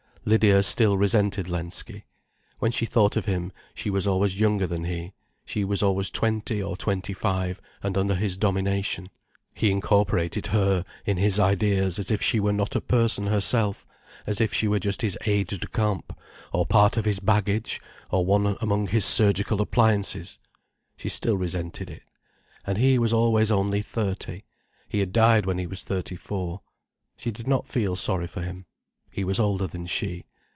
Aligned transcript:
Lydia 0.23 0.61
still 0.61 0.99
resented 0.99 1.49
Lensky. 1.49 2.05
When 2.59 2.71
she 2.71 2.85
thought 2.85 3.15
of 3.15 3.25
him, 3.25 3.51
she 3.73 3.89
was 3.89 4.05
always 4.05 4.39
younger 4.39 4.67
than 4.67 4.83
he, 4.83 5.13
she 5.45 5.65
was 5.65 5.81
always 5.81 6.11
twenty, 6.11 6.61
or 6.61 6.77
twenty 6.77 7.11
five, 7.11 7.59
and 7.81 7.97
under 7.97 8.13
his 8.13 8.37
domination. 8.37 9.09
He 9.55 9.71
incorporated 9.71 10.45
her 10.45 10.85
in 11.07 11.17
his 11.17 11.39
ideas 11.39 11.97
as 11.97 12.11
if 12.11 12.21
she 12.21 12.39
were 12.39 12.53
not 12.53 12.75
a 12.75 12.81
person 12.81 13.25
herself, 13.25 13.83
as 14.27 14.39
if 14.39 14.53
she 14.53 14.67
were 14.67 14.77
just 14.77 15.01
his 15.01 15.17
aide 15.25 15.47
de 15.47 15.57
camp, 15.67 16.15
or 16.53 16.67
part 16.67 16.97
of 16.97 17.05
his 17.05 17.19
baggage, 17.19 17.81
or 18.11 18.23
one 18.23 18.55
among 18.61 18.85
his 18.89 19.05
surgical 19.05 19.59
appliances. 19.59 20.37
She 20.97 21.09
still 21.09 21.39
resented 21.39 21.89
it. 21.89 22.03
And 22.63 22.77
he 22.77 22.99
was 22.99 23.11
always 23.11 23.49
only 23.49 23.81
thirty: 23.81 24.41
he 24.87 24.99
had 24.99 25.13
died 25.13 25.47
when 25.47 25.57
he 25.57 25.65
was 25.65 25.83
thirty 25.83 26.15
four. 26.15 26.61
She 27.17 27.31
did 27.31 27.47
not 27.47 27.67
feel 27.67 27.95
sorry 27.95 28.27
for 28.27 28.43
him. 28.43 28.67
He 29.13 29.25
was 29.25 29.39
older 29.39 29.67
than 29.67 29.87
she. 29.87 30.23